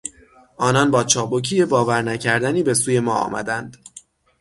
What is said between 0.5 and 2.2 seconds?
آنان با چابکی باور